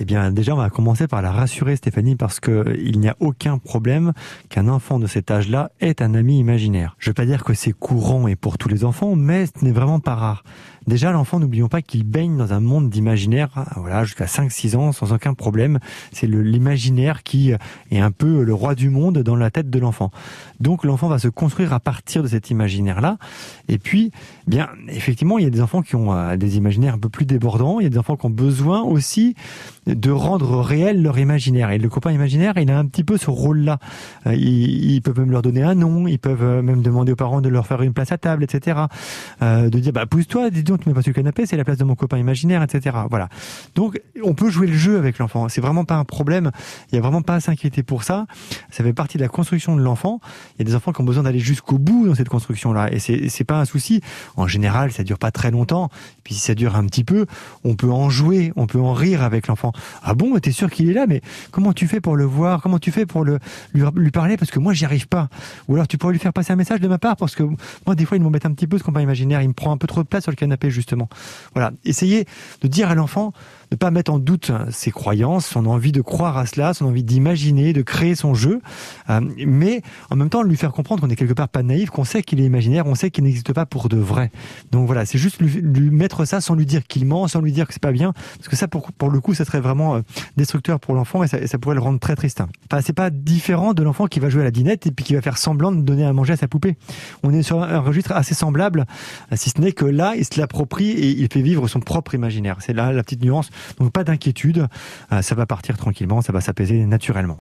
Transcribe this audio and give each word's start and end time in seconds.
Eh 0.00 0.04
bien, 0.04 0.32
déjà, 0.32 0.54
on 0.54 0.56
va 0.56 0.70
commencer 0.70 1.06
par 1.06 1.22
la 1.22 1.30
rassurer, 1.30 1.76
Stéphanie, 1.76 2.16
parce 2.16 2.40
que 2.40 2.76
il 2.84 2.98
n'y 2.98 3.08
a 3.08 3.16
aucun 3.20 3.58
problème 3.58 4.12
qu'un 4.48 4.66
enfant 4.66 4.98
de 4.98 5.06
cet 5.06 5.30
âge-là 5.30 5.70
ait 5.80 6.02
un 6.02 6.14
ami 6.14 6.40
imaginaire. 6.40 6.96
Je 6.98 7.08
ne 7.08 7.10
veux 7.10 7.14
pas 7.14 7.26
dire 7.26 7.44
que 7.44 7.54
c'est 7.54 7.70
courant 7.70 8.26
et 8.26 8.34
pour 8.34 8.58
tous 8.58 8.68
les 8.68 8.84
enfants, 8.84 9.14
mais 9.14 9.46
ce 9.46 9.64
n'est 9.64 9.70
vraiment 9.70 10.00
pas 10.00 10.16
rare. 10.16 10.42
Déjà, 10.86 11.12
l'enfant, 11.12 11.40
n'oublions 11.40 11.68
pas 11.68 11.82
qu'il 11.82 12.04
baigne 12.04 12.36
dans 12.36 12.52
un 12.52 12.60
monde 12.60 12.90
d'imaginaire, 12.90 13.50
hein, 13.56 13.66
voilà, 13.76 14.04
jusqu'à 14.04 14.26
5-6 14.26 14.76
ans, 14.76 14.92
sans 14.92 15.12
aucun 15.12 15.34
problème. 15.34 15.78
C'est 16.12 16.26
l'imaginaire 16.26 17.22
qui 17.22 17.52
est 17.90 18.00
un 18.00 18.10
peu 18.10 18.42
le 18.42 18.54
roi 18.54 18.74
du 18.74 18.90
monde 18.90 19.18
dans 19.18 19.36
la 19.36 19.50
tête 19.50 19.70
de 19.70 19.78
l'enfant. 19.78 20.10
Donc, 20.60 20.84
l'enfant 20.84 21.08
va 21.08 21.18
se 21.18 21.28
construire 21.28 21.72
à 21.72 21.80
partir 21.80 22.22
de 22.22 22.28
cet 22.28 22.50
imaginaire-là. 22.50 23.18
Et 23.68 23.78
puis, 23.78 24.12
bien, 24.46 24.68
effectivement, 24.88 25.38
il 25.38 25.44
y 25.44 25.46
a 25.46 25.50
des 25.50 25.60
enfants 25.60 25.82
qui 25.82 25.96
ont 25.96 26.12
euh, 26.12 26.36
des 26.36 26.56
imaginaires 26.56 26.94
un 26.94 26.98
peu 26.98 27.08
plus 27.08 27.26
débordants. 27.26 27.80
Il 27.80 27.84
y 27.84 27.86
a 27.86 27.90
des 27.90 27.98
enfants 27.98 28.16
qui 28.16 28.26
ont 28.26 28.30
besoin 28.30 28.82
aussi 28.82 29.34
de 29.86 30.10
rendre 30.10 30.60
réel 30.60 31.02
leur 31.02 31.18
imaginaire. 31.18 31.70
Et 31.70 31.78
le 31.78 31.88
copain 31.88 32.12
imaginaire, 32.12 32.54
il 32.56 32.70
a 32.70 32.78
un 32.78 32.86
petit 32.86 33.04
peu 33.04 33.16
ce 33.16 33.30
rôle-là. 33.30 33.78
Euh, 34.26 34.34
ils, 34.34 35.00
peuvent 35.02 35.18
même 35.18 35.30
leur 35.30 35.42
donner 35.42 35.62
un 35.62 35.74
nom, 35.74 36.06
ils 36.06 36.18
peuvent 36.18 36.42
euh, 36.42 36.62
même 36.62 36.82
demander 36.82 37.12
aux 37.12 37.16
parents 37.16 37.40
de 37.40 37.48
leur 37.48 37.66
faire 37.66 37.82
une 37.82 37.92
place 37.92 38.12
à 38.12 38.18
table, 38.18 38.44
etc. 38.44 38.80
Euh, 39.42 39.68
de 39.68 39.78
dire, 39.78 39.92
bah 39.92 40.06
pousse-toi, 40.06 40.50
dis 40.50 40.62
donc, 40.62 40.73
tu 40.76 40.88
mets 40.88 40.94
pas 40.94 41.02
sur 41.02 41.10
le 41.10 41.14
canapé, 41.14 41.46
c'est 41.46 41.56
la 41.56 41.64
place 41.64 41.78
de 41.78 41.84
mon 41.84 41.94
copain 41.94 42.18
imaginaire, 42.18 42.62
etc. 42.62 42.96
Voilà. 43.10 43.28
Donc, 43.74 44.00
on 44.22 44.34
peut 44.34 44.50
jouer 44.50 44.66
le 44.66 44.76
jeu 44.76 44.98
avec 44.98 45.18
l'enfant. 45.18 45.48
C'est 45.48 45.60
vraiment 45.60 45.84
pas 45.84 45.96
un 45.96 46.04
problème. 46.04 46.50
Il 46.90 46.96
y 46.96 46.98
a 46.98 47.00
vraiment 47.00 47.22
pas 47.22 47.36
à 47.36 47.40
s'inquiéter 47.40 47.82
pour 47.82 48.04
ça. 48.04 48.26
Ça 48.70 48.84
fait 48.84 48.92
partie 48.92 49.18
de 49.18 49.22
la 49.22 49.28
construction 49.28 49.76
de 49.76 49.82
l'enfant. 49.82 50.20
Il 50.54 50.60
y 50.60 50.62
a 50.62 50.64
des 50.64 50.74
enfants 50.74 50.92
qui 50.92 51.00
ont 51.00 51.04
besoin 51.04 51.22
d'aller 51.24 51.38
jusqu'au 51.38 51.78
bout 51.78 52.06
dans 52.06 52.14
cette 52.14 52.28
construction-là, 52.28 52.92
et 52.92 52.98
c'est 52.98 53.44
pas 53.44 53.60
un 53.60 53.64
souci. 53.64 54.00
En 54.36 54.46
général, 54.46 54.92
ça 54.92 55.04
dure 55.04 55.18
pas 55.18 55.30
très 55.30 55.50
longtemps. 55.50 55.90
Puis 56.22 56.34
si 56.34 56.40
ça 56.40 56.54
dure 56.54 56.76
un 56.76 56.86
petit 56.86 57.04
peu, 57.04 57.26
on 57.64 57.74
peut 57.74 57.90
en 57.90 58.10
jouer, 58.10 58.52
on 58.56 58.66
peut 58.66 58.80
en 58.80 58.92
rire 58.92 59.22
avec 59.22 59.46
l'enfant. 59.46 59.72
Ah 60.02 60.14
bon, 60.14 60.38
t'es 60.38 60.52
sûr 60.52 60.70
qu'il 60.70 60.90
est 60.90 60.94
là 60.94 61.06
Mais 61.06 61.20
comment 61.50 61.72
tu 61.72 61.86
fais 61.86 62.00
pour 62.00 62.16
le 62.16 62.24
voir? 62.24 62.62
Comment 62.62 62.78
tu 62.78 62.90
fais 62.90 63.06
pour 63.06 63.24
le 63.24 63.38
lui, 63.72 64.10
parler? 64.10 64.36
Parce 64.36 64.50
que 64.50 64.58
moi, 64.58 64.72
j'y 64.72 64.84
arrive 64.84 65.08
pas. 65.08 65.28
Ou 65.68 65.74
alors, 65.74 65.88
tu 65.88 65.98
pourrais 65.98 66.12
lui 66.12 66.20
faire 66.20 66.32
passer 66.32 66.52
un 66.52 66.56
message 66.56 66.80
de 66.80 66.88
ma 66.88 66.98
part 66.98 67.16
parce 67.16 67.34
que 67.34 67.42
moi, 67.86 67.94
des 67.94 68.04
fois, 68.04 68.16
il 68.16 68.22
m'embête 68.22 68.46
un 68.46 68.52
petit 68.52 68.66
peu 68.66 68.78
ce 68.78 68.82
combat 68.82 69.02
imaginaire. 69.02 69.42
Il 69.42 69.48
me 69.48 69.54
prend 69.54 69.72
un 69.72 69.76
peu 69.76 69.86
trop 69.86 70.02
de 70.02 70.08
place 70.08 70.24
sur 70.24 70.32
le 70.32 70.36
canapé, 70.36 70.63
justement. 70.70 71.08
Voilà. 71.54 71.72
Essayez 71.84 72.26
de 72.62 72.68
dire 72.68 72.90
à 72.90 72.94
l'enfant 72.94 73.32
ne 73.74 73.78
pas 73.78 73.90
mettre 73.90 74.12
en 74.12 74.18
doute 74.18 74.52
ses 74.70 74.90
croyances, 74.90 75.46
son 75.46 75.66
envie 75.66 75.92
de 75.92 76.00
croire 76.00 76.38
à 76.38 76.46
cela, 76.46 76.74
son 76.74 76.86
envie 76.86 77.02
d'imaginer, 77.02 77.72
de 77.72 77.82
créer 77.82 78.14
son 78.14 78.32
jeu, 78.34 78.60
euh, 79.10 79.20
mais 79.46 79.82
en 80.10 80.16
même 80.16 80.30
temps 80.30 80.42
lui 80.42 80.56
faire 80.56 80.72
comprendre 80.72 81.02
qu'on 81.02 81.10
est 81.10 81.16
quelque 81.16 81.32
part 81.32 81.48
pas 81.48 81.62
naïf, 81.62 81.90
qu'on 81.90 82.04
sait 82.04 82.22
qu'il 82.22 82.40
est 82.40 82.44
imaginaire, 82.44 82.86
on 82.86 82.94
sait 82.94 83.10
qu'il 83.10 83.24
n'existe 83.24 83.52
pas 83.52 83.66
pour 83.66 83.88
de 83.88 83.96
vrai. 83.96 84.30
Donc 84.70 84.86
voilà, 84.86 85.04
c'est 85.06 85.18
juste 85.18 85.40
lui, 85.40 85.90
mettre 85.90 86.24
ça 86.24 86.40
sans 86.40 86.54
lui 86.54 86.66
dire 86.66 86.86
qu'il 86.86 87.04
ment, 87.04 87.26
sans 87.26 87.40
lui 87.40 87.52
dire 87.52 87.66
que 87.66 87.72
c'est 87.72 87.82
pas 87.82 87.92
bien, 87.92 88.12
parce 88.36 88.48
que 88.48 88.56
ça 88.56 88.68
pour, 88.68 89.10
le 89.10 89.20
coup, 89.20 89.34
ça 89.34 89.44
serait 89.44 89.60
vraiment 89.60 89.96
euh, 89.96 90.00
destructeur 90.36 90.78
pour 90.78 90.94
l'enfant 90.94 91.24
et 91.24 91.26
ça, 91.26 91.58
pourrait 91.58 91.74
le 91.74 91.80
rendre 91.80 91.98
très 91.98 92.14
triste. 92.14 92.42
Enfin, 92.70 92.80
c'est 92.80 92.92
pas 92.92 93.10
différent 93.10 93.74
de 93.74 93.82
l'enfant 93.82 94.06
qui 94.06 94.20
va 94.20 94.28
jouer 94.28 94.42
à 94.42 94.44
la 94.44 94.50
dinette 94.50 94.86
et 94.86 94.92
puis 94.92 95.04
qui 95.04 95.14
va 95.14 95.20
faire 95.20 95.38
semblant 95.38 95.72
de 95.72 95.80
donner 95.80 96.04
à 96.04 96.12
manger 96.12 96.34
à 96.34 96.36
sa 96.36 96.46
poupée. 96.46 96.76
On 97.24 97.32
est 97.32 97.42
sur 97.42 97.62
un 97.62 97.80
registre 97.80 98.12
assez 98.12 98.34
semblable, 98.34 98.86
si 99.34 99.50
ce 99.50 99.60
n'est 99.60 99.72
que 99.72 99.84
là, 99.84 100.14
il 100.16 100.24
se 100.24 100.38
l'approprie 100.38 100.90
et 100.90 101.10
il 101.10 101.28
fait 101.32 101.42
vivre 101.42 101.66
son 101.66 101.80
propre 101.80 102.14
imaginaire. 102.14 102.58
C'est 102.60 102.72
là 102.72 102.92
la 102.92 103.02
petite 103.02 103.22
nuance 103.22 103.50
donc 103.78 103.92
pas 103.92 104.04
d'inquiétude, 104.04 104.66
euh, 105.12 105.22
ça 105.22 105.34
va 105.34 105.46
partir 105.46 105.76
tranquillement, 105.76 106.22
ça 106.22 106.32
va 106.32 106.40
s'apaiser 106.40 106.84
naturellement. 106.86 107.32